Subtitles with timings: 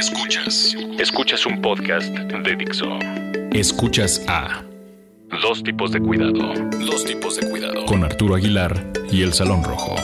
[0.00, 0.74] Escuchas.
[0.98, 2.86] Escuchas un podcast de Dixo.
[3.52, 4.64] Escuchas a
[5.42, 6.54] Dos tipos de cuidado.
[6.86, 9.96] Dos tipos de cuidado con Arturo Aguilar y El Salón Rojo.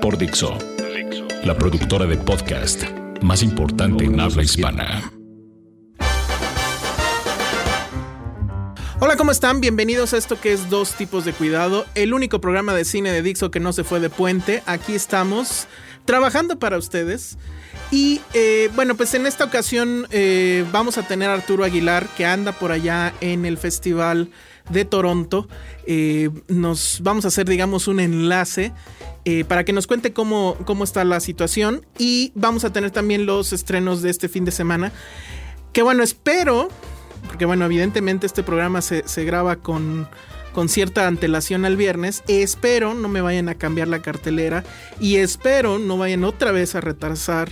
[0.00, 0.56] Por Dixo,
[0.96, 1.28] Dixo.
[1.44, 2.84] la productora de podcast
[3.20, 5.12] más importante en habla hispana.
[9.00, 9.60] Hola, ¿cómo están?
[9.60, 13.20] Bienvenidos a esto que es Dos tipos de cuidado, el único programa de cine de
[13.20, 14.62] Dixo que no se fue de puente.
[14.64, 15.68] Aquí estamos
[16.08, 17.36] trabajando para ustedes.
[17.90, 22.24] Y eh, bueno, pues en esta ocasión eh, vamos a tener a Arturo Aguilar que
[22.24, 24.30] anda por allá en el Festival
[24.70, 25.48] de Toronto.
[25.86, 28.72] Eh, nos vamos a hacer, digamos, un enlace
[29.46, 31.84] para que nos cuente cómo, cómo está la situación.
[31.98, 34.92] Y vamos a tener también los estrenos de este fin de semana.
[35.74, 36.70] Que bueno, espero,
[37.26, 40.08] porque bueno, evidentemente este programa se, se graba con,
[40.58, 42.24] con cierta antelación al viernes.
[42.26, 44.64] Espero no me vayan a cambiar la cartelera
[44.98, 47.48] y espero no vayan otra vez a retrasar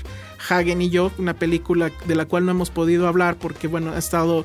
[0.48, 3.98] Hagen y yo, una película de la cual no hemos podido hablar porque bueno, ha
[3.98, 4.44] estado...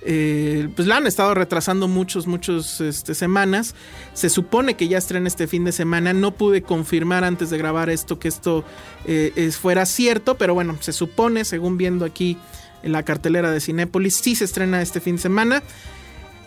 [0.00, 3.74] eh, pues la han estado retrasando muchos, muchos este, semanas.
[4.14, 6.14] Se supone que ya estrena este fin de semana.
[6.14, 8.64] No pude confirmar antes de grabar esto que esto
[9.04, 12.38] eh, fuera cierto, pero bueno, se supone, según viendo aquí
[12.82, 15.62] en la cartelera de Cinépolis, sí se estrena este fin de semana.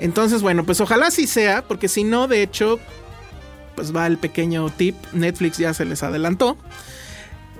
[0.01, 2.79] Entonces, bueno, pues ojalá sí sea, porque si no, de hecho,
[3.75, 4.95] pues va el pequeño tip.
[5.13, 6.57] Netflix ya se les adelantó.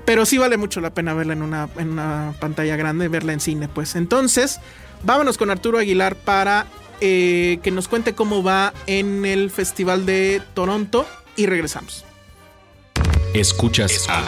[0.06, 3.40] Pero sí vale mucho la pena verla en una, en una pantalla grande, verla en
[3.40, 3.96] cine, pues.
[3.96, 4.60] Entonces,
[5.04, 6.66] vámonos con Arturo Aguilar para
[7.00, 12.06] eh, que nos cuente cómo va en el Festival de Toronto y regresamos.
[13.36, 14.26] Escuchas, a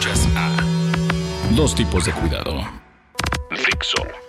[1.50, 2.64] Dos tipos de cuidado.
[3.50, 4.23] Dixo.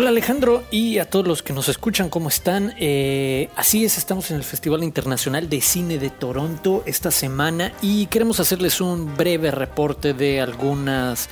[0.00, 2.72] Hola Alejandro y a todos los que nos escuchan, ¿cómo están?
[2.78, 8.06] Eh, así es, estamos en el Festival Internacional de Cine de Toronto esta semana y
[8.06, 11.28] queremos hacerles un breve reporte de algunas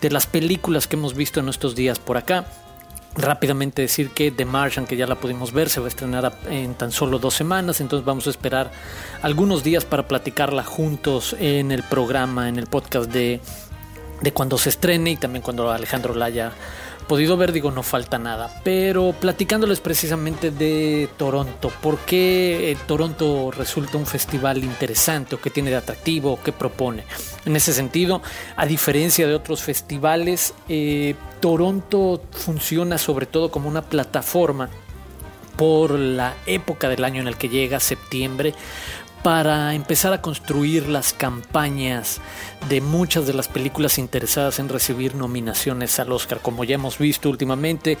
[0.00, 2.46] de las películas que hemos visto en estos días por acá.
[3.16, 6.72] Rápidamente decir que The Martian, que ya la pudimos ver, se va a estrenar en
[6.72, 8.70] tan solo dos semanas, entonces vamos a esperar
[9.20, 13.42] algunos días para platicarla juntos en el programa, en el podcast de,
[14.22, 16.52] de cuando se estrene y también cuando Alejandro la haya
[17.06, 18.60] podido ver, digo, no falta nada.
[18.64, 25.50] Pero platicándoles precisamente de Toronto, ¿por qué eh, Toronto resulta un festival interesante o qué
[25.50, 27.04] tiene de atractivo o qué propone?
[27.44, 28.22] En ese sentido,
[28.56, 34.68] a diferencia de otros festivales, eh, Toronto funciona sobre todo como una plataforma
[35.56, 38.54] por la época del año en el que llega, septiembre,
[39.26, 42.20] para empezar a construir las campañas
[42.68, 46.38] de muchas de las películas interesadas en recibir nominaciones al Oscar.
[46.40, 47.98] Como ya hemos visto últimamente,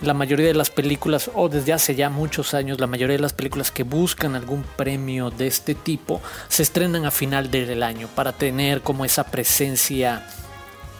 [0.00, 3.34] la mayoría de las películas, o desde hace ya muchos años, la mayoría de las
[3.34, 8.32] películas que buscan algún premio de este tipo, se estrenan a final del año para
[8.32, 10.26] tener como esa presencia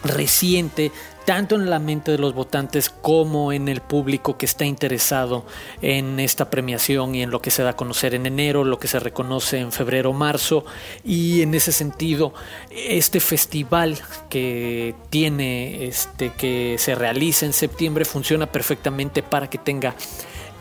[0.03, 0.91] reciente
[1.25, 5.45] tanto en la mente de los votantes como en el público que está interesado
[5.81, 8.87] en esta premiación y en lo que se da a conocer en enero, lo que
[8.87, 10.65] se reconoce en febrero marzo.
[11.03, 12.33] Y en ese sentido
[12.71, 13.97] este festival
[14.29, 19.95] que tiene este que se realiza en septiembre funciona perfectamente para que tenga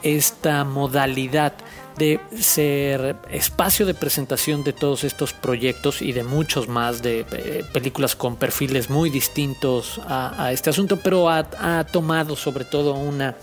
[0.02, 1.54] esta modalidad
[2.02, 7.64] de ser espacio de presentación de todos estos proyectos y de muchos más de eh,
[7.72, 13.36] películas con perfiles muy distintos a, este asunto, pero ha tomado sobre todo una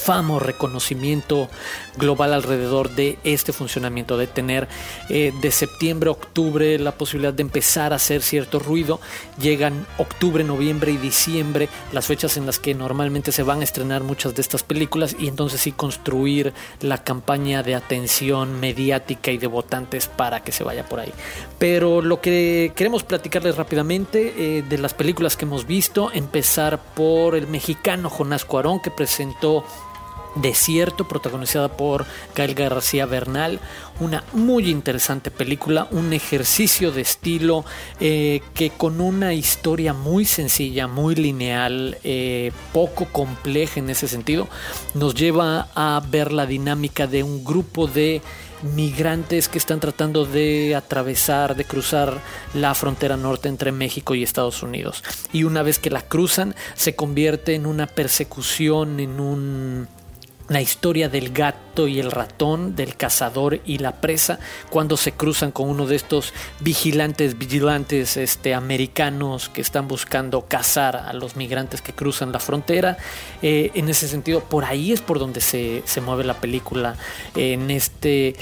[0.00, 1.48] fama o reconocimiento
[1.96, 4.68] global alrededor de este funcionamiento, de tener
[5.08, 9.00] eh, de septiembre a octubre la posibilidad de empezar a hacer cierto ruido.
[9.40, 14.02] Llegan octubre, noviembre y diciembre, las fechas en las que normalmente se van a estrenar
[14.02, 19.46] muchas de estas películas y entonces sí construir la campaña de atención mediática y de
[19.46, 21.12] votantes para que se vaya por ahí.
[21.58, 27.34] Pero lo que queremos platicarles rápidamente eh, de las películas que hemos visto, empezar por
[27.34, 29.64] el mexicano Jonás Cuarón que presentó
[30.34, 33.60] Desierto, protagonizada por Gael García Bernal.
[33.98, 37.64] Una muy interesante película, un ejercicio de estilo
[37.98, 44.48] eh, que con una historia muy sencilla, muy lineal, eh, poco compleja en ese sentido,
[44.94, 48.22] nos lleva a ver la dinámica de un grupo de
[48.62, 52.20] migrantes que están tratando de atravesar, de cruzar
[52.54, 55.02] la frontera norte entre México y Estados Unidos.
[55.32, 59.88] Y una vez que la cruzan, se convierte en una persecución, en un
[60.50, 65.52] la historia del gato y el ratón, del cazador y la presa, cuando se cruzan
[65.52, 71.80] con uno de estos vigilantes, vigilantes este, americanos que están buscando cazar a los migrantes
[71.82, 72.98] que cruzan la frontera.
[73.42, 76.96] Eh, en ese sentido, por ahí es por donde se, se mueve la película,
[77.36, 78.34] en este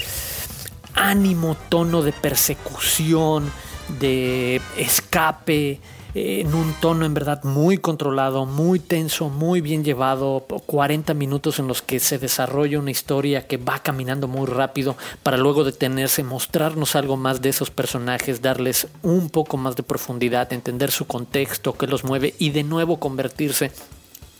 [0.95, 3.51] ánimo, tono de persecución,
[3.99, 5.79] de escape
[6.13, 11.67] en un tono en verdad muy controlado, muy tenso, muy bien llevado, 40 minutos en
[11.67, 16.95] los que se desarrolla una historia que va caminando muy rápido para luego detenerse, mostrarnos
[16.95, 21.87] algo más de esos personajes, darles un poco más de profundidad, entender su contexto, qué
[21.87, 23.71] los mueve y de nuevo convertirse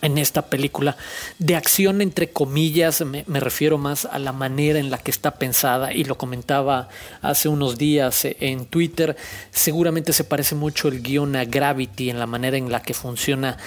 [0.01, 0.97] en esta película
[1.39, 5.93] de acción entre comillas me, refiero más a la manera en la que está pensada
[5.93, 6.89] y lo comentaba
[7.21, 9.17] hace unos días en Twitter
[9.51, 13.57] seguramente se parece mucho el guion a Gravity en la manera en la que funciona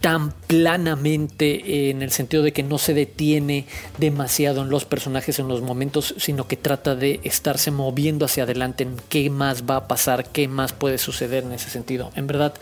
[0.00, 3.66] tan planamente en el sentido de que no se detiene
[3.98, 8.84] demasiado en los personajes en los momentos, sino que trata de estarse moviendo hacia adelante
[8.84, 12.10] en qué más va a pasar, qué más puede suceder en ese sentido.
[12.14, 12.54] En verdad,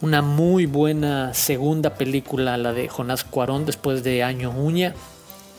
[0.00, 4.94] una muy buena segunda película, la de Jonás Cuarón, después de Año Uña.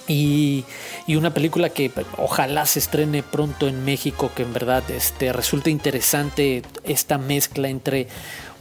[0.08, 0.64] Y,
[1.10, 6.62] una película que ojalá se estrene pronto en México, que en verdad este, resulta interesante
[6.86, 8.08] esta mezcla entre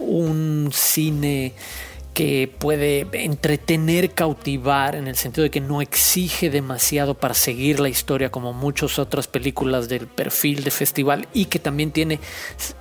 [0.00, 1.54] un cine
[2.16, 7.90] que puede entretener, cautivar, en el sentido de que no exige demasiado para seguir la
[7.90, 12.18] historia como muchas otras películas del perfil de festival y que también tiene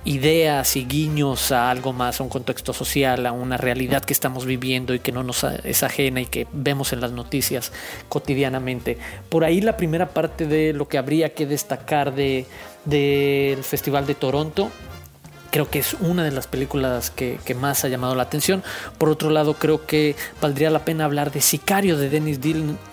[0.06, 4.46] ideas y guiños a algo más, a un contexto social, a una realidad que estamos
[4.46, 7.72] viviendo y que no nos es ajena y que vemos en las noticias
[8.08, 8.96] cotidianamente.
[9.28, 12.46] Por ahí la primera parte de lo que habría que destacar de
[12.86, 14.70] del Festival de Toronto
[15.56, 18.62] creo que es una de las películas que, más ha llamado la atención.
[18.98, 22.40] Por otro lado, creo que valdría la pena hablar de Sicario de Denis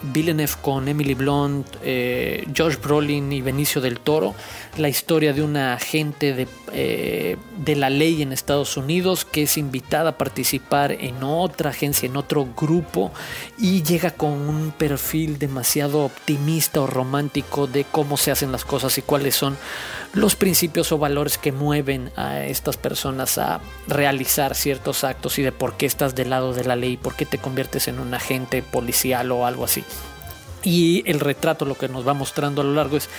[0.01, 4.33] Villeneuve con Emily Blunt, eh, Josh Brolin y Benicio del Toro.
[4.77, 9.57] La historia de una agente de, eh, de la ley en Estados Unidos que es
[9.57, 13.12] invitada a participar en otra agencia, en otro grupo
[13.60, 18.98] y llega con un perfil demasiado optimista o romántico de cómo se hacen las cosas
[18.98, 19.57] y cuáles son
[20.13, 25.51] los principios o valores que mueven a estas personas a realizar ciertos actos y de
[25.51, 28.61] por qué estás del lado de la ley, por qué te conviertes en un agente
[28.61, 29.83] policial o algo así.
[30.63, 33.10] Y el retrato lo que nos va mostrando a lo largo es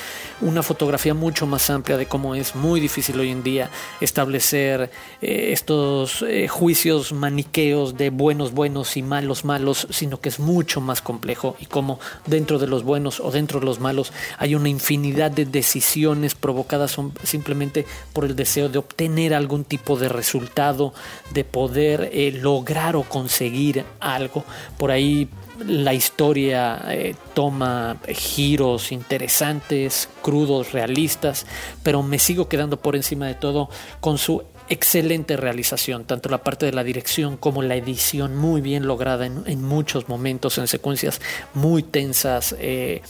[0.40, 3.70] una fotografía mucho más amplia de cómo es muy difícil hoy en día
[4.00, 10.38] establecer eh, estos eh, juicios maniqueos de buenos buenos y malos malos, sino que es
[10.38, 14.54] mucho más complejo y cómo dentro de los buenos o dentro de los malos hay
[14.54, 20.94] una infinidad de decisiones provocadas simplemente por el deseo de obtener algún tipo de resultado,
[21.32, 24.44] de poder eh, lograr o conseguir algo.
[24.78, 31.46] Por ahí la historia eh, toma giros interesantes, crudos, realistas,
[31.82, 33.68] pero me sigo quedando por encima de todo
[34.00, 38.86] con su excelente realización, tanto la parte de la dirección como la edición muy bien
[38.86, 41.20] lograda en, muchos momentos, en secuencias
[41.52, 42.54] muy tensas.
[42.58, 43.02] Eh,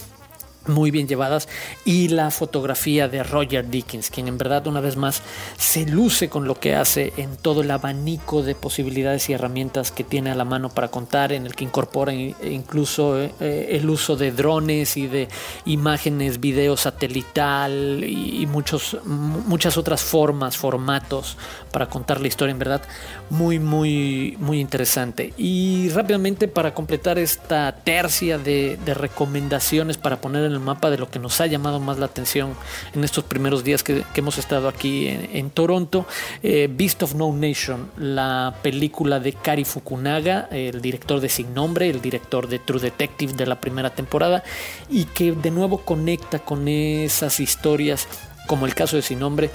[0.66, 1.48] muy bien llevadas
[1.84, 5.22] y la fotografía de Roger Dickens, quien en verdad una vez más
[5.56, 10.04] se luce con lo que hace en todo el abanico de posibilidades y herramientas que
[10.04, 13.30] tiene a la mano para contar, en el que incorpora incluso eh,
[13.70, 15.28] el uso de drones y de
[15.66, 21.36] imágenes, video satelital y muchos, muchas otras formas, formatos
[21.70, 22.82] para contar la historia, en verdad
[23.30, 25.32] muy, muy, muy interesante.
[25.36, 30.98] Y rápidamente para completar esta tercia de, de recomendaciones para poner en el mapa de
[30.98, 32.54] lo que nos ha llamado más la atención
[32.94, 36.06] en estos primeros días que, hemos estado aquí en, Toronto.
[36.42, 41.90] Eh, Beast of No Nation, la película de Kari Fukunaga, el director de Sin Nombre,
[41.90, 44.42] el director de True Detective de la primera temporada,
[44.88, 48.08] y que de nuevo conecta con esas historias
[48.46, 49.50] como el caso de Sin Nombre,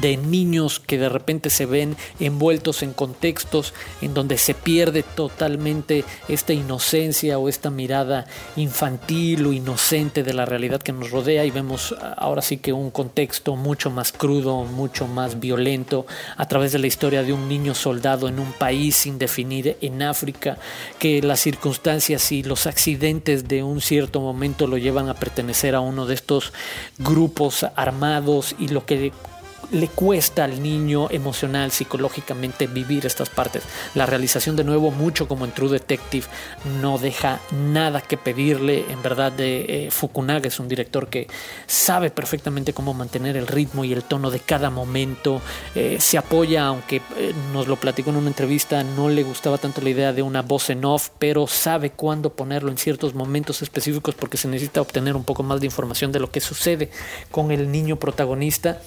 [0.00, 6.04] de niños que de repente se ven envueltos en contextos en donde se pierde totalmente
[6.28, 8.26] esta inocencia o esta mirada
[8.56, 12.90] infantil o inocente de la realidad que nos rodea y vemos ahora sí que un
[12.90, 17.74] contexto mucho más crudo, mucho más violento a través de la historia de un niño
[17.74, 20.58] soldado en un país sin definir en África,
[20.98, 25.80] que las circunstancias y los accidentes de un cierto momento lo llevan a pertenecer a
[25.80, 26.52] uno de estos
[26.98, 29.12] grupos armados y lo que
[29.70, 33.62] le cuesta al niño emocional, psicológicamente vivir estas partes.
[33.94, 36.26] La realización de nuevo, mucho como en True Detective,
[36.80, 38.84] no deja nada que pedirle.
[38.90, 41.26] En verdad, de eh, Fukunaga es un director que
[41.66, 45.42] sabe perfectamente cómo mantener el ritmo y el tono de cada momento.
[45.74, 49.80] Eh, se apoya, aunque eh, nos lo platicó en una entrevista, no le gustaba tanto
[49.80, 54.14] la idea de una voz en off, pero sabe cuándo ponerlo en ciertos momentos específicos
[54.14, 56.90] porque se necesita obtener un poco más de información de lo que sucede
[57.30, 58.80] con el niño protagonista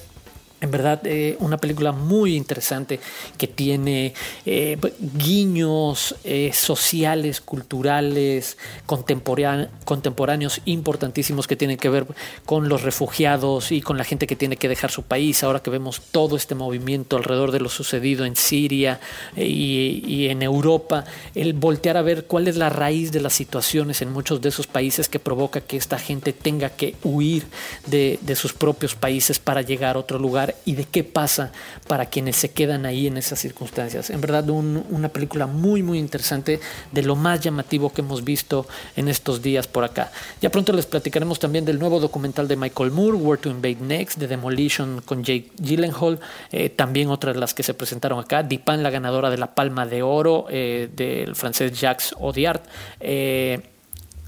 [0.61, 2.99] en verdad, eh, una película muy interesante
[3.35, 4.13] que tiene
[4.45, 12.05] eh, guiños eh, sociales, culturales, contemporáneos importantísimos que tienen que ver
[12.45, 15.43] con los refugiados y con la gente que tiene que dejar su país.
[15.43, 18.99] Ahora que vemos todo este movimiento alrededor de lo sucedido en Siria
[19.35, 24.11] y, en Europa, el voltear a ver cuál es la raíz de las situaciones en
[24.11, 27.45] muchos de esos países que provoca que esta gente tenga que huir
[27.87, 31.51] de sus propios países para llegar a otro lugar y de qué pasa
[31.87, 34.09] para quienes se quedan ahí en esas circunstancias.
[34.09, 36.59] En verdad, una película muy, muy interesante,
[36.91, 40.11] de lo más llamativo que hemos visto en estos días por acá.
[40.41, 44.17] Ya pronto les platicaremos también del nuevo documental de Michael Moore, Where to Invade Next,
[44.17, 46.19] de Demolition con Jake Gyllenhaal,
[46.51, 49.85] eh, también otras de las que se presentaron acá, Dipan, la ganadora de la Palma
[49.85, 52.61] de Oro eh, del francés Jacques Audiard.
[52.99, 53.59] Eh,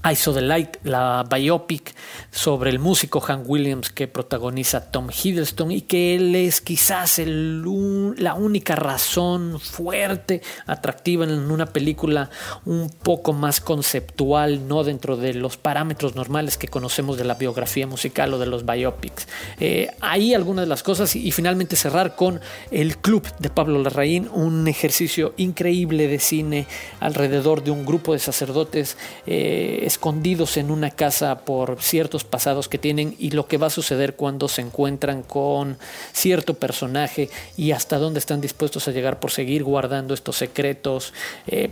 [0.06, 1.94] I Saw the Light, la biopic
[2.30, 8.34] sobre el músico Hank Williams que protagoniza Tom Hiddleston y que él es quizás la
[8.34, 12.28] única razón fuerte, atractiva en una película
[12.66, 17.86] un poco más conceptual, no dentro de los parámetros normales que conocemos de la biografía
[17.86, 19.26] musical o de los biopics.
[19.58, 24.28] Eh, ahí algunas de las cosas y, finalmente cerrar con El Club de Pablo Larraín,
[24.34, 26.66] un ejercicio increíble de cine
[27.00, 28.98] alrededor de un grupo de sacerdotes.
[29.26, 33.70] Eh, escondidos en una casa por ciertos pasados que tienen y lo que va a
[33.70, 35.78] suceder cuando se encuentran con
[36.12, 41.12] cierto personaje y hasta dónde están dispuestos a llegar por seguir guardando estos secretos.
[41.46, 41.70] Eh,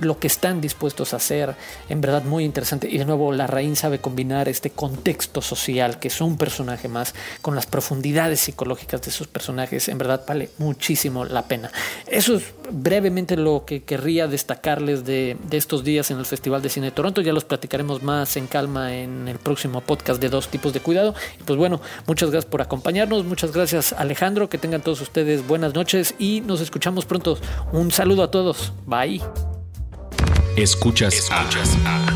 [0.00, 1.54] lo que están dispuestos a hacer,
[1.88, 2.88] en verdad muy interesante.
[2.90, 7.14] Y de nuevo, la Raín sabe combinar este contexto social, que es un personaje más,
[7.42, 9.88] con las profundidades psicológicas de sus personajes.
[9.88, 11.70] En verdad, vale muchísimo la pena.
[12.06, 16.68] Eso es brevemente lo que querría destacarles de, de estos días en el Festival de
[16.68, 17.20] Cine de Toronto.
[17.20, 21.14] Ya los platicaremos más en calma en el próximo podcast de dos tipos de cuidado.
[21.40, 23.24] Y pues bueno, muchas gracias por acompañarnos.
[23.24, 24.48] Muchas gracias, Alejandro.
[24.48, 27.38] Que tengan todos ustedes buenas noches y nos escuchamos pronto.
[27.72, 28.72] Un saludo a todos.
[28.86, 29.55] Bye.
[30.56, 32.06] Escuchas, Escuchas a,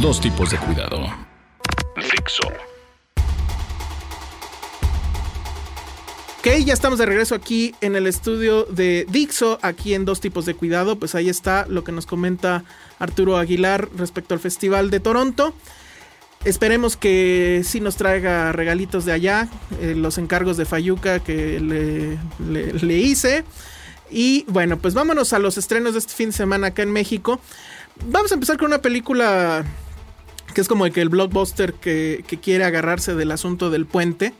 [0.00, 1.04] dos tipos de cuidado.
[1.96, 2.48] Fixo.
[6.38, 10.46] Ok, ya estamos de regreso aquí en el estudio de Dixo, aquí en Dos Tipos
[10.46, 10.98] de Cuidado.
[10.98, 12.64] Pues ahí está lo que nos comenta
[12.98, 15.54] Arturo Aguilar respecto al Festival de Toronto.
[16.46, 19.48] Esperemos que sí nos traiga regalitos de allá,
[19.82, 23.44] eh, los encargos de Fayuca que le, le hice.
[24.12, 27.40] Y bueno, pues vámonos a los estrenos de este fin de semana acá en México.
[28.06, 29.64] Vamos a empezar con una película
[30.52, 34.34] que es como el que el blockbuster que, quiere agarrarse del asunto del puente.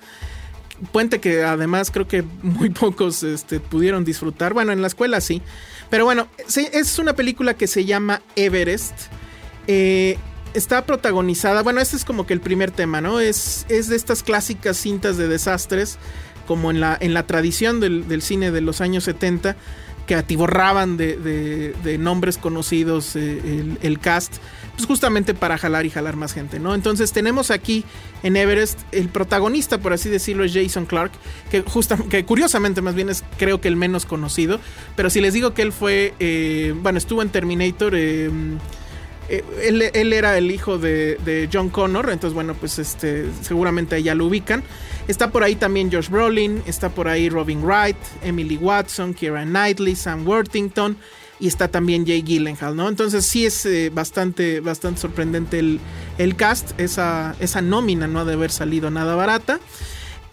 [0.92, 4.52] Puente que además creo que muy pocos este, pudieron disfrutar.
[4.52, 5.40] Bueno, en la escuela sí.
[5.88, 8.94] Pero bueno, es una película que se llama Everest.
[9.66, 10.18] Eh,
[10.54, 13.20] está protagonizada, bueno, este es como que el primer tema, ¿no?
[13.20, 15.98] Es, es de estas clásicas cintas de desastres
[16.52, 19.56] como en la, en la tradición del, cine de los años 70,
[20.04, 24.35] que atiborraban de, nombres conocidos eh, el, cast,
[24.76, 26.75] pues justamente para jalar y jalar más gente, ¿no?
[26.75, 27.87] Entonces tenemos aquí
[28.23, 31.12] en Everest el protagonista, por así decirlo, es Jason Clark,
[31.50, 31.64] que,
[32.11, 34.61] que curiosamente más bien es creo que el menos conocido,
[34.94, 38.30] pero si les digo que él fue, eh, bueno, estuvo en Terminator, eh,
[39.28, 39.44] eh,
[39.94, 44.62] él, era el hijo de, John Connor, entonces bueno, pues este, seguramente ya lo ubican.
[45.08, 49.96] Está por ahí también Josh Brolin, está por ahí Robin Wright, Emily Watson, Kira Knightley,
[49.96, 50.96] Sam Worthington.
[51.40, 52.88] y está también Jay Gyllenhaal, ¿no?
[52.88, 55.80] Entonces sí es eh, bastante, bastante sorprendente el,
[56.18, 59.58] el cast, esa, esa nómina no ha de haber salido nada barata.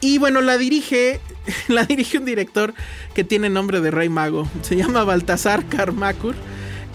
[0.02, 1.20] Y bueno, la dirige,
[1.68, 2.74] la dirige un director
[3.14, 4.48] que tiene nombre de rey mago.
[4.62, 6.36] Se llama Baltasar Karmakur,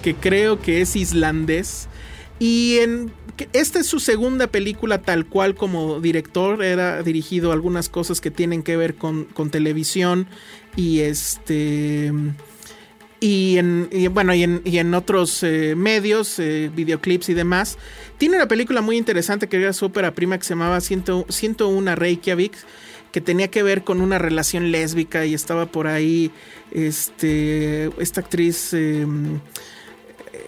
[0.04, 1.88] que creo que es islandés.
[2.38, 3.10] Y en
[3.54, 6.62] esta es su segunda película tal cual como director.
[6.62, 10.26] Era dirigido algunas cosas que tienen que ver con, con televisión
[10.76, 12.12] y este
[13.18, 17.78] y en, bueno, y en, otros eh, medios, eh, videoclips y demás.
[18.18, 22.52] Tiene una película muy interesante que era su ópera prima que se llamaba 101 Reykjavik,
[23.10, 26.30] que tenía que ver con una relación lésbica y estaba por ahí
[26.72, 28.74] este, esta actriz...
[28.74, 29.40] Em,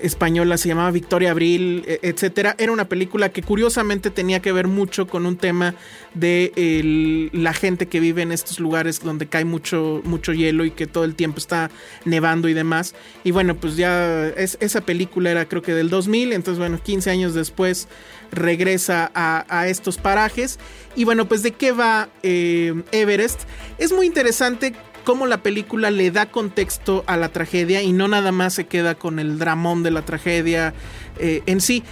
[0.01, 2.55] española se llamaba Victoria Abril, e, etcétera.
[2.59, 5.75] Era una película que curiosamente tenía que ver mucho con un tema
[6.15, 10.87] de la gente que vive en estos lugares donde cae mucho, mucho hielo y que
[10.87, 11.71] todo el tiempo está
[12.05, 12.95] nevando y demás.
[13.25, 17.35] Y bueno, pues ya esa película era creo que del 2000, entonces bueno, 15 años
[17.35, 17.89] después
[18.33, 20.59] regresa a, estos parajes.
[20.95, 23.43] Y bueno, pues de qué va eh, Everest.
[23.79, 24.75] Es muy interesante
[25.07, 28.97] cómo la película le da contexto a la tragedia y no nada más se queda
[28.97, 30.75] con el dramón de la tragedia
[31.21, 31.85] eh, en sí.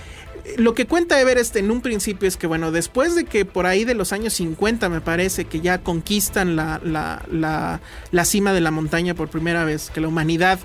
[0.56, 3.85] Lo que cuenta Everest en un principio es que, bueno, después de que por ahí
[3.85, 9.14] de los años 50 me parece que ya conquistan la, la, cima de la montaña
[9.14, 10.59] por primera vez, que la humanidad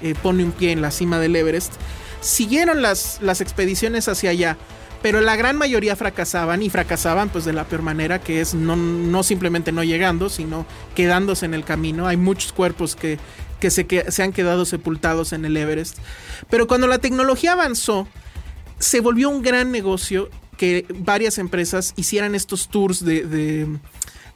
[0.00, 1.74] eh, pone un pie en la cima del Everest,
[2.20, 4.56] siguieron las, las expediciones hacia allá
[5.02, 8.76] pero la gran mayoría fracasaban y fracasaban pues de la peor manera, que es no,
[8.76, 12.06] no simplemente no llegando, sino quedándose en el camino.
[12.06, 13.18] Hay muchos cuerpos que,
[13.60, 15.98] que, se, que se han quedado sepultados en el Everest.
[16.50, 18.08] Pero cuando la tecnología avanzó,
[18.78, 23.66] se volvió un gran negocio que varias empresas hicieran estos tours de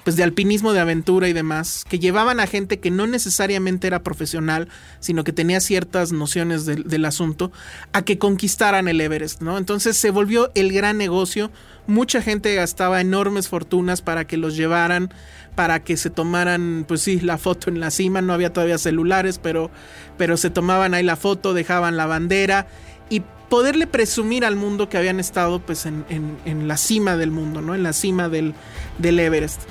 [0.04, 4.02] pues de alpinismo de aventura y demás, que llevaban a gente que no necesariamente era
[4.02, 7.52] profesional, sino que tenía ciertas nociones del, asunto,
[7.92, 9.58] a que conquistaran el Everest, ¿no?
[9.58, 11.50] Entonces se volvió el gran negocio,
[11.86, 15.12] mucha gente gastaba enormes fortunas para que los llevaran,
[15.54, 19.38] para que se tomaran, pues sí, la foto en la cima, no había todavía celulares,
[19.38, 19.70] pero,
[20.16, 22.68] pero se tomaban ahí la foto, dejaban la bandera
[23.10, 27.60] y poderle presumir al mundo que habían estado pues en, en, la cima del mundo,
[27.60, 27.74] ¿no?
[27.74, 28.54] En la cima del,
[28.98, 29.62] del Everest.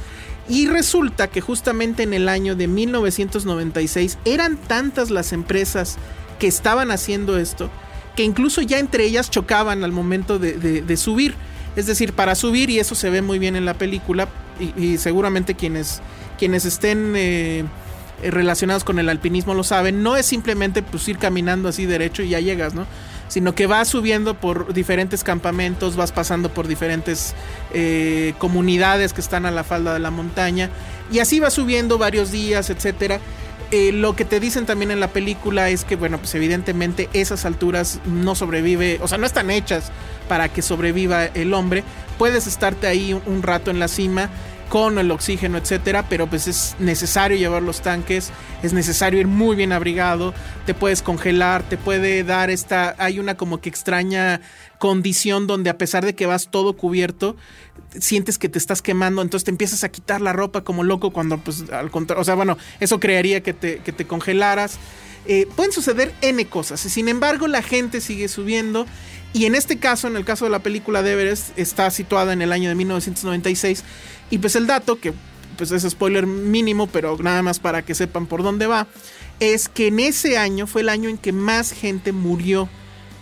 [0.50, 5.98] Y resulta que justamente en el año de 1996 eran tantas las empresas
[6.40, 7.70] que estaban haciendo esto
[8.20, 11.36] que incluso ya entre ellas chocaban al momento de, subir.
[11.78, 14.28] Es decir, para subir, y eso se ve muy bien en la película,
[14.78, 16.02] y, seguramente quienes,
[16.38, 17.64] quienes estén eh,
[18.22, 22.28] relacionados con el alpinismo lo saben, no es simplemente pues, ir caminando así derecho y
[22.28, 22.86] ya llegas, ¿no?
[23.30, 27.34] Sino que vas subiendo por diferentes campamentos, vas pasando por diferentes
[27.74, 30.70] eh, comunidades que están a la falda de la montaña
[31.12, 33.20] y así vas subiendo varios días, etcétera.
[33.72, 37.46] Eh, lo que te dicen también en la película es que, bueno, pues evidentemente esas
[37.46, 39.92] alturas no sobrevive, o sea, no están hechas
[40.28, 41.84] para que sobreviva el hombre.
[42.18, 44.30] Puedes estarte ahí un rato en la cima,
[44.70, 49.56] con el oxígeno, etcétera, pero pues es necesario llevar los tanques, es necesario ir muy
[49.56, 50.34] bien abrigado,
[50.68, 54.42] te puedes congelar, te puede dar esta, hay una como que extraña
[54.78, 57.36] condición donde a pesar de que vas todo cubierto,
[58.00, 61.40] sientes que te estás quemando, entonces te empiezas a quitar la ropa como loco cuando
[61.40, 64.78] pues al contrario, o sea, bueno, eso crearía que te, que te congelaras.
[65.26, 68.86] Eh, pueden suceder N cosas, sin embargo la gente sigue subiendo
[69.32, 72.42] y en este caso, en el caso de la película de Everest, está situada en
[72.42, 73.84] el año de 1996
[74.32, 75.14] y pues el dato, que
[75.58, 78.88] pues es spoiler mínimo, pero nada más para que sepan por dónde va,
[79.40, 82.70] es que en ese año fue el año en que más gente murió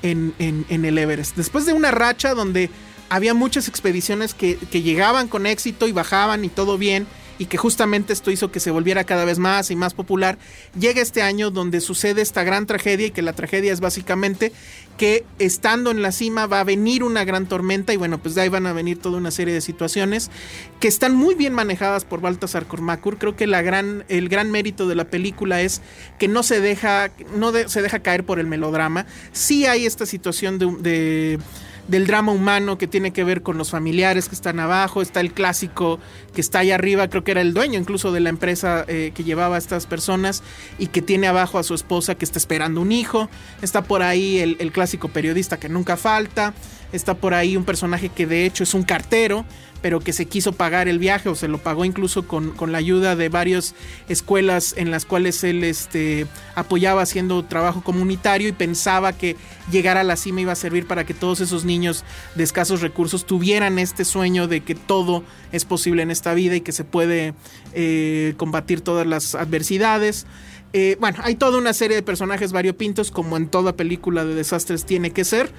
[0.02, 1.36] en, el Everest.
[1.36, 2.70] Después de una racha donde
[3.10, 7.08] había muchas expediciones que, que llegaban con éxito y bajaban y todo bien,
[7.38, 10.38] y que justamente esto hizo que se volviera cada vez más y más popular,
[10.80, 14.52] llega este año donde sucede esta gran tragedia y que la tragedia es básicamente
[14.98, 18.42] que estando en la cima va a venir una gran tormenta y bueno, pues de
[18.42, 20.32] ahí van a venir toda una serie de situaciones
[20.80, 23.18] que están muy bien manejadas por Baltasar Kormakur.
[23.18, 25.82] Creo que gran, el gran mérito de la película es
[26.18, 29.06] que no se deja, no se deja caer por el melodrama.
[29.32, 31.40] Sí hay esta situación de
[31.88, 35.34] del drama humano que tiene que ver con los familiares que están abajo, está el
[35.34, 36.00] clásico
[36.34, 39.24] que está ahí arriba, creo que era el dueño incluso de la empresa eh, que
[39.24, 40.44] llevaba a estas personas
[40.78, 43.30] y que tiene abajo a su esposa que está esperando un hijo,
[43.62, 46.54] está por ahí el clásico periodista que nunca falta,
[46.92, 49.46] está por ahí un personaje que de hecho es un cartero,
[49.82, 53.16] pero que se quiso pagar el viaje o se lo pagó incluso con, la ayuda
[53.16, 53.76] de varias
[54.10, 59.36] escuelas en las cuales él este, apoyaba haciendo trabajo comunitario y pensaba que
[59.72, 62.04] llegar a la cima iba a servir para que todos esos niños
[62.36, 66.62] de escasos recursos tuvieran este sueño de que todo es posible en esta vida y
[66.62, 67.34] que se puede
[67.74, 70.26] eh, combatir todas las adversidades.
[70.74, 74.86] Eh, bueno, hay toda una serie de personajes variopintos, como en toda película de desastres
[74.86, 75.52] tiene que ser.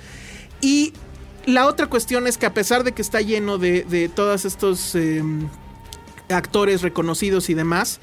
[0.61, 0.93] Y
[1.49, 5.49] la otra cuestión es que a pesar de que está lleno de, todos estos em,
[6.29, 8.01] actores reconocidos y demás,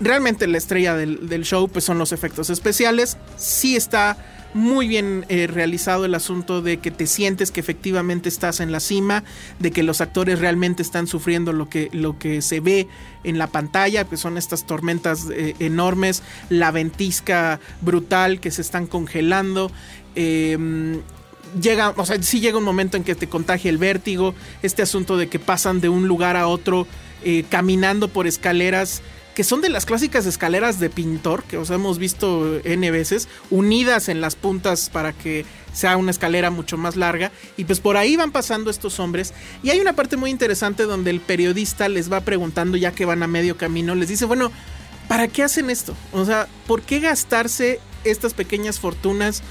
[0.00, 3.16] realmente la estrella del, show pues son los efectos especiales.
[3.36, 4.16] Sí está
[4.54, 8.80] muy bien eh, realizado el asunto de que te sientes que efectivamente estás en la
[8.80, 9.22] cima,
[9.60, 12.88] de que los actores realmente están sufriendo lo que, lo que se ve
[13.22, 18.88] en la pantalla, que son estas tormentas eh, enormes, la ventisca brutal que se están
[18.88, 19.70] congelando.
[20.16, 21.02] Em,
[21.60, 25.16] llega, o sea, sí llega un momento en que te contagia el vértigo, este asunto
[25.16, 26.86] de que pasan de un lugar a otro
[27.24, 29.02] eh, caminando por escaleras
[29.34, 34.08] que son de las clásicas escaleras de pintor que os hemos visto N veces, unidas
[34.08, 37.30] en las puntas para que sea una escalera mucho más larga.
[37.56, 39.32] Y pues por ahí van pasando estos hombres.
[39.62, 43.22] Y hay una parte muy interesante donde el periodista les va preguntando, ya que van
[43.22, 44.50] a medio camino, les dice, bueno,
[45.08, 45.94] ¿para qué hacen esto?
[46.12, 49.42] O sea, ¿por qué gastarse estas pequeñas fortunas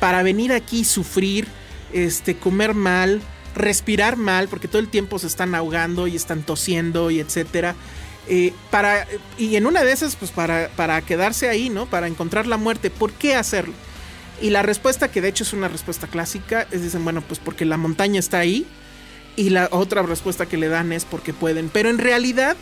[0.00, 1.46] para venir aquí sufrir,
[1.92, 3.22] este, comer mal?
[3.54, 7.74] respirar mal porque todo el tiempo se están ahogando y están tosiendo y etcétera.
[8.26, 9.06] Eh, para,
[9.38, 11.86] y en una de esas, pues para, para quedarse ahí, ¿no?
[11.86, 13.74] Para encontrar la muerte, ¿por qué hacerlo?
[14.40, 17.64] Y la respuesta, que de hecho es una respuesta clásica, es dicen, bueno, pues porque
[17.64, 18.66] la montaña está ahí.
[19.36, 21.68] Y la otra respuesta que le dan es porque pueden.
[21.68, 22.56] Pero en realidad,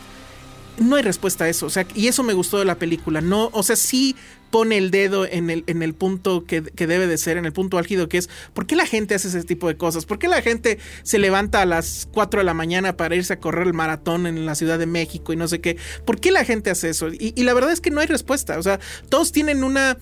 [0.79, 1.67] no hay respuesta a eso.
[1.67, 3.21] O sea, y eso me gustó de la película.
[3.21, 4.17] No, o sea, sí
[4.51, 7.79] pone el dedo en el, en el punto que, debe de ser, en el punto
[7.79, 10.05] álgido que es, ¿por qué la gente hace ese tipo de cosas?
[10.05, 13.41] ¿Por qué la gente se levanta a las 4 de la mañana para irse a
[13.41, 15.79] correr el maratón en la Ciudad de México y no sé qué?
[16.05, 17.09] ¿Por qué la gente hace eso?
[17.11, 18.59] y la verdad es que no hay respuesta.
[18.59, 19.97] O sea, todos tienen una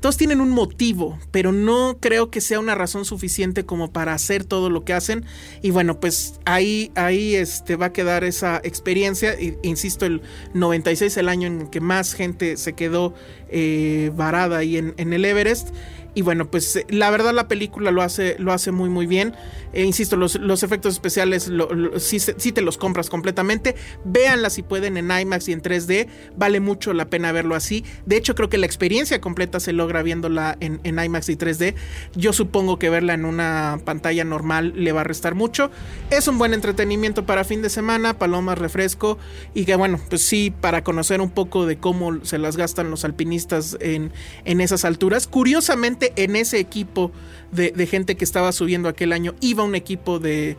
[0.00, 4.44] todos tienen un motivo, pero no creo que sea una razón suficiente como para hacer
[4.44, 5.24] todo lo que hacen.
[5.62, 9.36] Y bueno, pues ahí, ahí este, va a quedar esa experiencia.
[9.62, 10.22] Insisto, el
[10.54, 13.14] 96 el año en que más gente se quedó
[13.48, 15.70] eh, varada ahí en el Everest.
[16.16, 19.34] Y bueno, pues eh, la verdad la película lo hace, lo hace muy muy bien.
[19.74, 21.52] Eh, insisto, los, efectos especiales
[21.98, 23.76] si sí, te los compras completamente.
[24.06, 26.08] Véanla si pueden en IMAX y en 3D.
[26.34, 27.84] Vale mucho la pena verlo así.
[28.06, 31.74] De hecho, creo que la experiencia completa se logra viéndola en, en IMAX y 3D.
[32.14, 35.70] Yo supongo que verla en una pantalla normal le va a restar mucho.
[36.08, 39.18] Es un buen entretenimiento para fin de semana, palomas, refresco.
[39.52, 43.04] Y que bueno, pues sí, para conocer un poco de cómo se las gastan los
[43.04, 44.14] alpinistas en,
[44.46, 45.26] en esas alturas.
[45.26, 47.12] Curiosamente, en ese equipo
[47.52, 50.56] de, gente que estaba subiendo aquel año iba un equipo de,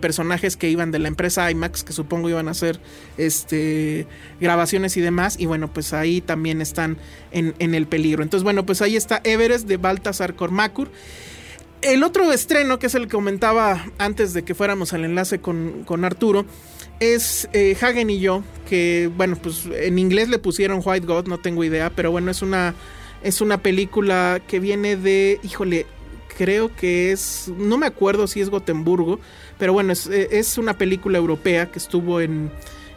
[0.00, 2.80] personajes que iban de la empresa IMAX, que supongo iban a hacer
[3.16, 4.06] este,
[4.40, 5.36] grabaciones y demás.
[5.38, 6.96] Y bueno, pues ahí también están
[7.30, 8.22] en, el peligro.
[8.22, 10.90] Entonces, bueno, pues ahí está Everest de Baltasar Cormacur.
[11.80, 16.04] El otro estreno, que es el que comentaba antes de que fuéramos al enlace con,
[16.04, 16.46] Arturo,
[17.00, 21.38] es eh, Hagen y yo, que bueno, pues en inglés le pusieron White God, no
[21.38, 22.76] tengo idea, pero bueno, es una
[23.22, 25.86] es una película que viene de, híjole,
[26.36, 29.20] creo que es, no me acuerdo si es Gotemburgo,
[29.58, 32.50] pero bueno, es, una película europea que estuvo en,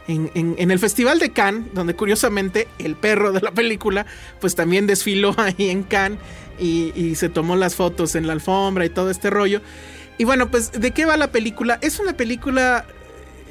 [0.08, 4.06] en, el Festival de Cannes, donde curiosamente el perro de la película,
[4.40, 6.18] pues también desfiló ahí en Cannes
[6.58, 9.60] y, y, se tomó las fotos en la alfombra y todo este rollo.
[10.18, 11.78] Y bueno, pues, ¿de qué va la película?
[11.82, 12.86] Es una película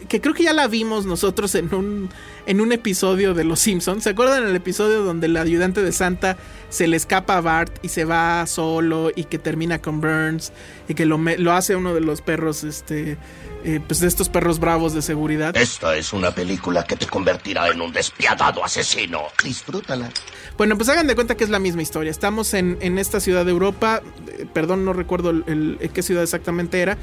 [0.07, 2.09] que creo que ya la vimos nosotros en un,
[2.45, 4.03] en un episodio de Los Simpsons.
[4.03, 6.37] ¿Se acuerdan el episodio donde el ayudante de Santa
[6.69, 10.51] se le escapa a Bart y se va solo y que termina con Burns
[10.87, 13.17] y que lo, lo hace uno de los perros, este,
[13.63, 15.55] eh, pues de estos perros bravos de seguridad?
[15.55, 19.23] Esta es una película que te convertirá en un despiadado asesino.
[19.43, 20.09] Disfrútala.
[20.57, 22.11] Bueno, pues hagan de cuenta que es la misma historia.
[22.11, 26.81] Estamos en, en esta ciudad de Europa, eh, perdón, no recuerdo el, qué ciudad exactamente
[26.81, 26.97] era,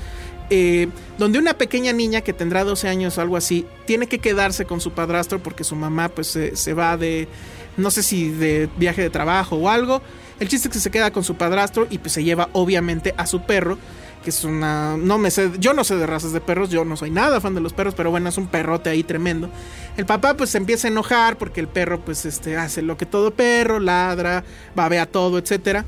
[0.51, 4.65] eh, donde una pequeña niña que tendrá 12 años o algo así, tiene que quedarse
[4.65, 7.29] con su padrastro porque su mamá pues se, va de,
[7.77, 10.03] no sé si de viaje de trabajo o algo.
[10.41, 13.27] El chiste es que se queda con su padrastro y pues se lleva obviamente a
[13.27, 13.79] su perro,
[14.25, 16.97] que es una, no me sé, yo no sé de razas de perros, yo no
[16.97, 19.51] soy nada fan de los perros, pero bueno, es un perrote ahí tremendo.
[19.97, 23.07] El papá pues se empieza a enojar porque el perro pues este hace lo que
[23.07, 25.85] todo perro, ladra, babea todo, etcétera.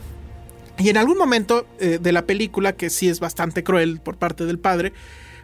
[0.79, 4.45] Y en algún momento eh, de la película, que sí es bastante cruel por parte
[4.45, 4.93] del padre,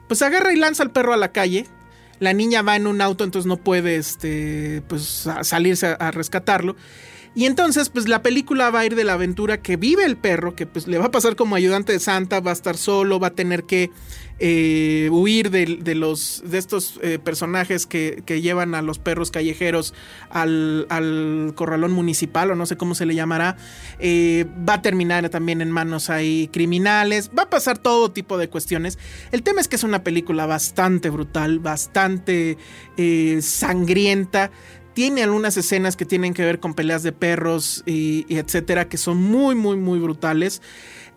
[0.08, 1.66] pues agarra y lanza al perro a la calle.
[2.18, 6.76] La niña va en un auto, entonces no puede este, pues, salirse a, rescatarlo.
[7.34, 10.56] Y entonces, pues la película va a ir de la aventura que vive el perro,
[10.56, 13.28] que pues le va a pasar como ayudante de Santa, va a estar solo, va
[13.28, 13.90] a tener que
[14.42, 19.92] eh, huir de, los, de estos eh, personajes que, llevan a los perros callejeros
[20.30, 23.56] al, corralón municipal o no sé cómo se le llamará.
[23.98, 27.30] Eh, va a terminar también en manos ahí criminales.
[27.38, 28.98] Va a pasar todo tipo de cuestiones.
[29.30, 32.56] El tema es que es una película bastante brutal, bastante
[33.40, 34.50] sangrienta
[34.94, 39.18] tiene algunas escenas que tienen que ver con peleas de perros y, etcétera, que son
[39.18, 40.62] muy, muy, muy brutales.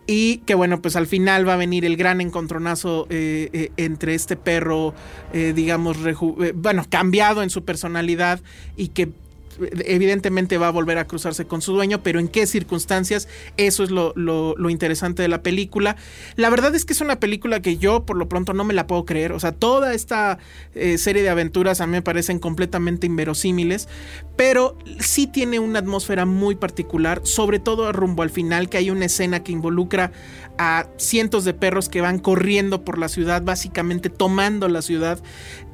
[0.06, 4.14] Y que bueno, pues al final va a venir el gran encontronazo eh, eh, entre
[4.14, 4.92] este perro,
[5.32, 5.96] eh, digamos,
[6.54, 8.42] bueno, cambiado en su personalidad
[8.76, 9.12] y que
[9.84, 13.90] evidentemente va a volver a cruzarse con su dueño, pero en qué circunstancias, eso es
[13.90, 14.14] lo,
[14.70, 15.96] interesante de la película.
[16.36, 18.86] La verdad es que es una película que yo por lo pronto no me la
[18.86, 20.38] puedo creer, o sea, toda esta
[20.74, 23.88] eh, serie de aventuras a mí me parecen completamente inverosímiles,
[24.36, 29.06] pero sí tiene una atmósfera muy particular, sobre todo rumbo al final, que hay una
[29.06, 30.12] escena que involucra
[30.58, 35.22] a cientos de perros que van corriendo por la ciudad, básicamente tomando la ciudad,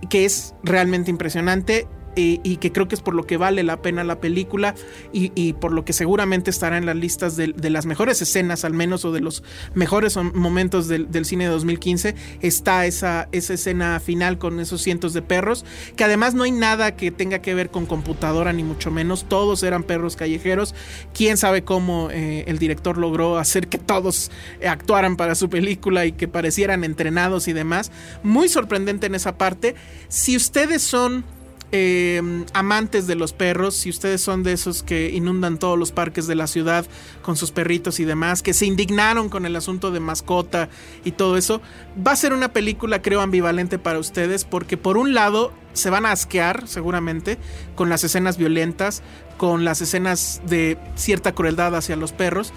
[0.08, 4.04] que es realmente impresionante y, que creo que es por lo que vale la pena
[4.04, 4.74] la película
[5.12, 9.04] y, por lo que seguramente estará en las listas de, las mejores escenas al menos
[9.04, 9.42] o de los
[9.74, 15.12] mejores momentos del, del cine de 2015 está esa, esa escena final con esos cientos
[15.12, 15.64] de perros
[15.96, 19.26] que además no hay nada que tenga que ver con computadora ni mucho menos.
[19.28, 20.74] Todos eran perros callejeros.
[21.14, 24.30] Quién sabe cómo eh, el director logró hacer que todos
[24.66, 27.90] actuaran para su película y que parecieran entrenados y demás
[28.22, 29.74] muy sorprendente en esa parte.
[30.08, 31.24] Si ustedes son
[31.72, 32.20] eh,
[32.52, 36.34] amantes de los perros, si ustedes son de esos que inundan todos los parques de
[36.34, 36.84] la ciudad
[37.22, 40.68] con sus perritos y demás, que se indignaron con el asunto de mascota
[41.04, 41.60] y todo eso,
[42.06, 46.06] va a ser una película creo ambivalente para ustedes porque por un lado se van
[46.06, 47.38] a asquear seguramente
[47.76, 49.02] con las escenas violentas,
[49.36, 52.52] con las escenas de cierta crueldad hacia los perros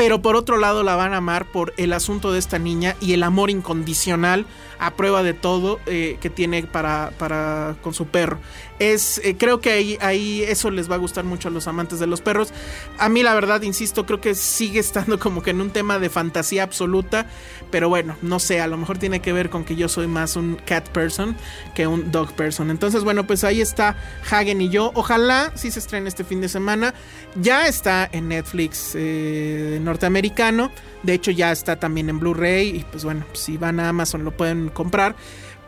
[0.00, 3.12] pero por otro lado la van a amar por el asunto de esta niña y
[3.12, 4.46] el amor incondicional
[4.80, 8.38] a prueba de todo eh, que tiene para, para con su perro.
[8.78, 12.00] Es, eh, creo que ahí, ahí eso les va a gustar mucho a los amantes
[12.00, 12.52] de los perros.
[12.98, 16.08] A mí la verdad, insisto, creo que sigue estando como que en un tema de
[16.08, 17.26] fantasía absoluta,
[17.70, 20.34] pero bueno, no sé, a lo mejor tiene que ver con que yo soy más
[20.34, 21.36] un cat person
[21.74, 22.70] que un dog person.
[22.70, 23.96] Entonces, bueno, pues ahí está
[24.30, 24.92] Hagen y yo.
[24.94, 26.94] Ojalá si se estrene este fin de semana.
[27.36, 30.70] Ya está en Netflix eh, norteamericano.
[31.02, 32.76] De hecho, ya está también en Blu-ray.
[32.76, 35.16] Y pues bueno, si van a Amazon lo pueden comprar.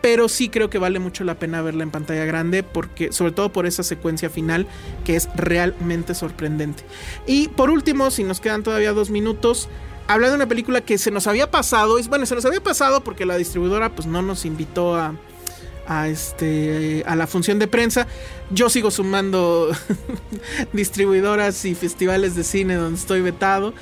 [0.00, 2.62] Pero sí creo que vale mucho la pena verla en pantalla grande.
[2.62, 4.66] Porque, sobre todo por esa secuencia final
[5.04, 6.84] que es realmente sorprendente.
[7.26, 9.68] Y por último, si nos quedan todavía dos minutos.
[10.08, 11.98] Habla de una película que se nos había pasado.
[11.98, 15.14] Es, bueno, se nos había pasado porque la distribuidora pues no nos invitó a,
[15.86, 18.06] a este a la función de prensa.
[18.50, 19.70] Yo sigo sumando
[20.72, 23.74] distribuidoras y festivales de cine donde estoy vetado.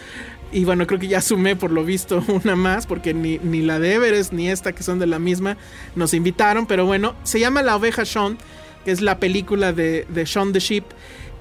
[0.53, 3.79] Y bueno, creo que ya sumé por lo visto una más, porque ni, ni la
[3.79, 5.57] de Everest ni esta que son de la misma
[5.95, 6.67] nos invitaron.
[6.67, 8.39] Pero bueno, se llama La oveja Sean,
[8.85, 10.85] que es la película de, de Sean the Sheep,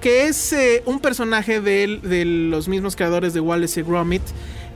[0.02, 4.22] que es eh, un personaje de, de, los mismos creadores de Wallace y Gromit.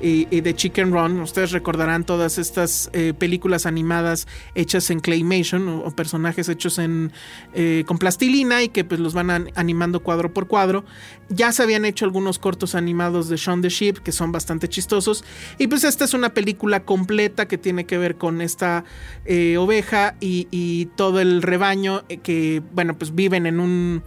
[0.05, 1.21] Y, de Chicken Run.
[1.21, 7.13] Ustedes recordarán todas estas eh, películas animadas hechas en claymation o, personajes hechos en,
[7.53, 10.83] eh, con plastilina y que pues los van animando cuadro por cuadro.
[11.29, 15.23] Ya se habían hecho algunos cortos animados de Shaun the Sheep que son bastante chistosos.
[15.57, 18.83] Y pues esta es una película completa que tiene que ver con esta
[19.23, 24.03] eh, oveja y, y, todo el rebaño que, bueno, pues viven en un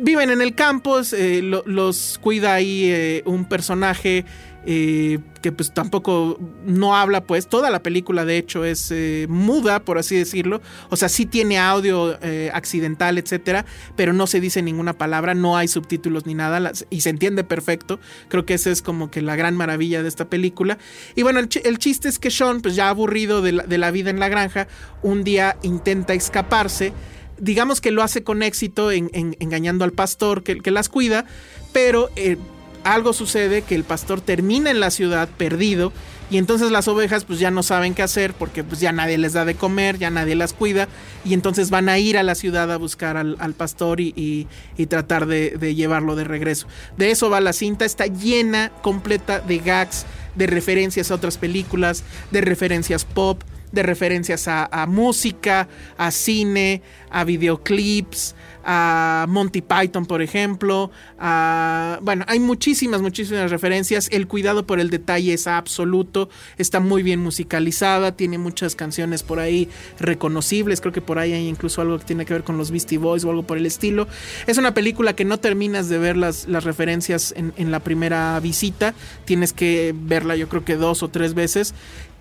[0.00, 1.00] viven en el campo,
[1.42, 4.24] lo, los cuida ahí un personaje
[4.66, 9.84] eh, que pues tampoco no habla, pues toda la película de hecho es eh, muda,
[9.84, 14.62] por así decirlo, o sea, sí tiene audio eh, accidental, etcétera, pero no se dice
[14.62, 18.80] ninguna palabra, no hay subtítulos ni nada y se entiende perfecto, creo que esa es
[18.80, 20.78] como que la gran maravilla de esta película.
[21.14, 24.08] Y bueno, el, ch el chiste es que Sean, pues ya aburrido de la, vida
[24.08, 24.66] en la granja,
[25.02, 26.94] un día intenta escaparse,
[27.38, 31.26] digamos que lo hace con éxito en, en, engañando al pastor que, que las cuida,
[31.74, 32.38] pero eh,
[32.84, 35.92] algo sucede que el pastor termina en la ciudad perdido
[36.30, 39.34] y entonces las ovejas pues ya no saben qué hacer porque pues ya nadie les
[39.34, 40.88] da de comer, ya nadie las cuida
[41.24, 45.26] y entonces van a ir a la ciudad a buscar al, pastor y, y, tratar
[45.26, 46.66] de, llevarlo de regreso.
[46.96, 52.04] De eso va la cinta, está llena completa de gags, de referencias a otras películas,
[52.30, 53.42] de referencias pop,
[53.72, 55.68] de referencias a música,
[55.98, 60.90] a cine, a videoclips, a Monty Python, por ejemplo.
[61.18, 64.08] Bueno, hay muchísimas, muchísimas referencias.
[64.10, 66.28] El cuidado por el detalle es absoluto.
[66.58, 68.16] Está muy bien musicalizada.
[68.16, 70.80] Tiene muchas canciones por ahí reconocibles.
[70.80, 73.24] Creo que por ahí hay incluso algo que tiene que ver con los Beastie Boys
[73.24, 74.08] o algo por el estilo.
[74.46, 78.38] Es una película que no terminas de ver las, las referencias en, en la primera
[78.40, 78.94] visita.
[79.24, 81.74] Tienes que verla, yo creo que dos o tres veces.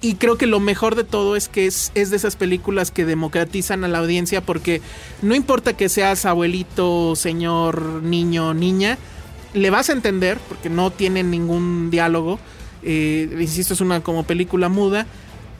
[0.04, 3.06] Y creo que lo mejor de todo es que es, es, de esas películas que
[3.06, 4.82] democratizan a la audiencia porque
[5.22, 8.98] no importa que seas abuelito, señor, niño, niña,
[9.54, 12.38] le vas a entender porque no tiene ningún diálogo.
[12.82, 15.08] Eh, insisto, es una como película muda.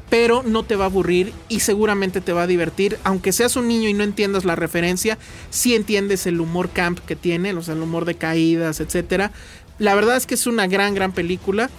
[0.10, 3.00] pero no te va a aburrir y seguramente te va a divertir.
[3.06, 5.18] Aunque seas un niño y no entiendas la referencia,
[5.52, 9.32] sí entiendes el humor camp que tiene, o sea, el humor de caídas, etcétera.
[9.80, 11.70] La verdad es que es una gran, gran película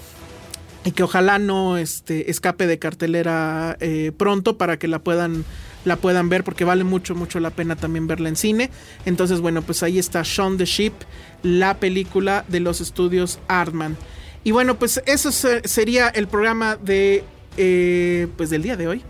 [0.84, 5.44] y que ojalá no este, escape de cartelera eh, pronto para que la puedan
[5.84, 8.70] la puedan ver porque vale mucho mucho la pena también verla en cine.
[9.06, 10.92] Entonces bueno pues ahí está Shaun the Sheep
[11.42, 13.96] la película de los estudios Artman
[14.44, 17.24] y bueno pues eso sería el programa de
[17.56, 19.02] eh, pues del día de hoy.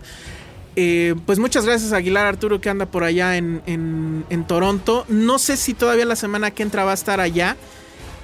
[0.77, 5.05] Eh, pues muchas gracias Aguilar Arturo que anda por allá en, en Toronto.
[5.09, 7.57] No sé si todavía la semana que entra va a estar allá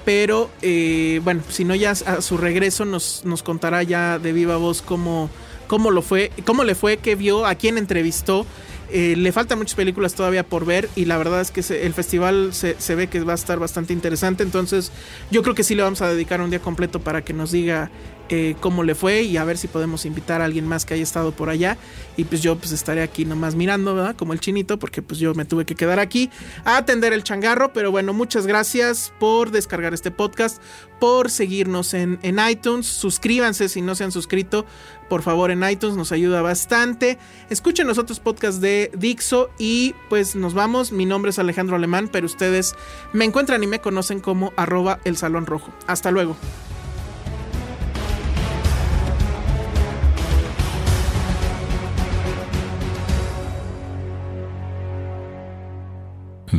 [0.04, 4.56] pero eh, bueno, si no ya a su regreso nos, nos contará ya de viva
[4.56, 5.30] voz cómo,
[5.66, 8.46] cómo lo fue, cómo le fue, qué vio, a quién entrevistó.
[8.94, 12.52] Eh, le faltan muchas películas todavía por ver y la verdad es que el festival
[12.52, 14.42] se, se, ve que va a estar bastante interesante.
[14.42, 14.92] Entonces
[15.30, 17.90] yo creo que sí le vamos a dedicar un día completo para que nos diga
[18.28, 21.02] eh, cómo le fue y a ver si podemos invitar a alguien más que haya
[21.02, 21.76] estado por allá.
[22.16, 24.16] Y pues yo pues estaré aquí nomás mirando, ¿verdad?
[24.16, 26.30] Como el chinito, porque pues yo me tuve que quedar aquí
[26.64, 27.72] a atender el changarro.
[27.72, 30.62] Pero bueno, muchas gracias por descargar este podcast,
[31.00, 32.86] por seguirnos en, en iTunes.
[32.86, 34.66] Suscríbanse si no se han suscrito,
[35.08, 37.18] por favor, en iTunes, nos ayuda bastante.
[37.50, 40.90] Escuchen los otros podcasts de Dixo y pues nos vamos.
[40.90, 42.74] Mi nombre es Alejandro Alemán, pero ustedes
[43.12, 45.70] me encuentran y me conocen como arroba el Salón Rojo.
[45.86, 46.36] Hasta luego.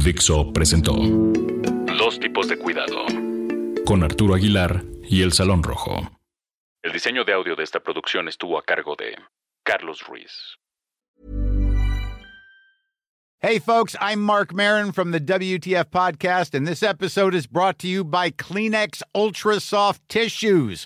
[0.03, 0.91] Dixo presentó
[1.97, 3.05] Dos tipos de cuidado
[3.85, 6.11] con Arturo Aguilar y El Salón Rojo.
[6.81, 9.15] El diseño de audio de esta producción estuvo a cargo de
[9.63, 10.57] Carlos Ruiz.
[13.39, 17.87] Hey folks, I'm Mark Marin from the WTF podcast and this episode is brought to
[17.87, 20.85] you by Kleenex Ultra Soft Tissues